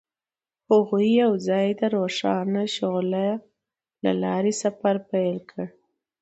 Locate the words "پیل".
5.11-5.37